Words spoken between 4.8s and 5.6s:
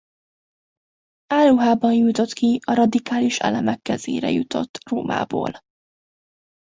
Rómából.